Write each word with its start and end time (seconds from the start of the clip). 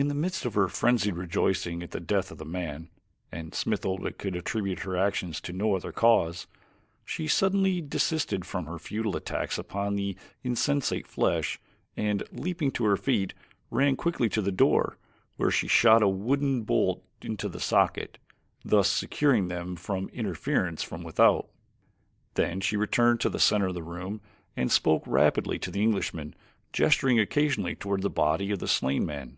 In 0.00 0.08
the 0.08 0.14
midst 0.14 0.46
of 0.46 0.54
her 0.54 0.66
frenzied 0.66 1.14
rejoicing 1.16 1.82
at 1.82 1.90
the 1.90 2.00
death 2.00 2.30
of 2.30 2.38
the 2.38 2.46
man, 2.46 2.88
and 3.30 3.54
Smith 3.54 3.84
Oldwick 3.84 4.16
could 4.16 4.34
attribute 4.34 4.78
her 4.78 4.96
actions 4.96 5.42
to 5.42 5.52
no 5.52 5.76
other 5.76 5.92
cause, 5.92 6.46
she 7.04 7.28
suddenly 7.28 7.82
desisted 7.82 8.46
from 8.46 8.64
her 8.64 8.78
futile 8.78 9.14
attacks 9.14 9.58
upon 9.58 9.96
the 9.96 10.16
insensate 10.42 11.06
flesh 11.06 11.60
and, 11.98 12.22
leaping 12.32 12.70
to 12.70 12.84
her 12.86 12.96
feet, 12.96 13.34
ran 13.70 13.94
quickly 13.94 14.30
to 14.30 14.40
the 14.40 14.50
door, 14.50 14.96
where 15.36 15.50
she 15.50 15.68
shot 15.68 16.02
a 16.02 16.08
wooden 16.08 16.62
bolt 16.62 17.04
into 17.20 17.48
its 17.48 17.66
socket, 17.66 18.16
thus 18.64 18.88
securing 18.90 19.48
them 19.48 19.76
from 19.76 20.08
interference 20.14 20.82
from 20.82 21.02
without. 21.02 21.48
Then 22.36 22.60
she 22.62 22.78
returned 22.78 23.20
to 23.20 23.28
the 23.28 23.38
center 23.38 23.66
of 23.66 23.74
the 23.74 23.82
room 23.82 24.22
and 24.56 24.72
spoke 24.72 25.04
rapidly 25.06 25.58
to 25.58 25.70
the 25.70 25.82
Englishman, 25.82 26.34
gesturing 26.72 27.20
occasionally 27.20 27.74
toward 27.74 28.00
the 28.00 28.08
body 28.08 28.50
of 28.50 28.60
the 28.60 28.66
slain 28.68 29.04
man. 29.04 29.36